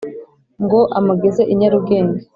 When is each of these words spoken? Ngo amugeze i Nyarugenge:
Ngo 0.63 0.79
amugeze 0.99 1.41
i 1.53 1.55
Nyarugenge: 1.59 2.23